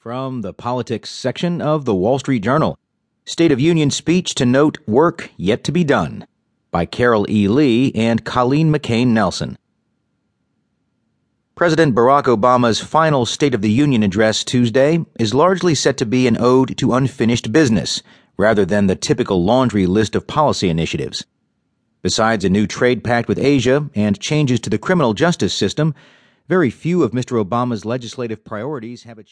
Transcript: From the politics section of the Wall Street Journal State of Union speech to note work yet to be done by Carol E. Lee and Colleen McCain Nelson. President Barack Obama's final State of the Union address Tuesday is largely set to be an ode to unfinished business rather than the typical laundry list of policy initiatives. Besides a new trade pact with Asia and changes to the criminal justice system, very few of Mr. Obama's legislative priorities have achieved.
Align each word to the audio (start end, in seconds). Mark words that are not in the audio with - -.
From 0.00 0.42
the 0.42 0.52
politics 0.52 1.10
section 1.10 1.60
of 1.60 1.84
the 1.84 1.94
Wall 1.94 2.20
Street 2.20 2.44
Journal 2.44 2.78
State 3.24 3.50
of 3.50 3.58
Union 3.58 3.90
speech 3.90 4.32
to 4.36 4.46
note 4.46 4.78
work 4.86 5.32
yet 5.36 5.64
to 5.64 5.72
be 5.72 5.82
done 5.82 6.24
by 6.70 6.86
Carol 6.86 7.28
E. 7.28 7.48
Lee 7.48 7.90
and 7.96 8.24
Colleen 8.24 8.72
McCain 8.72 9.08
Nelson. 9.08 9.58
President 11.56 11.96
Barack 11.96 12.26
Obama's 12.26 12.78
final 12.78 13.26
State 13.26 13.56
of 13.56 13.60
the 13.60 13.72
Union 13.72 14.04
address 14.04 14.44
Tuesday 14.44 15.04
is 15.18 15.34
largely 15.34 15.74
set 15.74 15.96
to 15.96 16.06
be 16.06 16.28
an 16.28 16.36
ode 16.38 16.78
to 16.78 16.94
unfinished 16.94 17.50
business 17.50 18.00
rather 18.36 18.64
than 18.64 18.86
the 18.86 18.94
typical 18.94 19.44
laundry 19.44 19.84
list 19.84 20.14
of 20.14 20.28
policy 20.28 20.68
initiatives. 20.68 21.26
Besides 22.02 22.44
a 22.44 22.48
new 22.48 22.68
trade 22.68 23.02
pact 23.02 23.26
with 23.26 23.40
Asia 23.40 23.90
and 23.96 24.20
changes 24.20 24.60
to 24.60 24.70
the 24.70 24.78
criminal 24.78 25.12
justice 25.12 25.52
system, 25.52 25.92
very 26.48 26.70
few 26.70 27.02
of 27.02 27.10
Mr. 27.10 27.44
Obama's 27.44 27.84
legislative 27.84 28.44
priorities 28.44 29.02
have 29.02 29.18
achieved. 29.18 29.26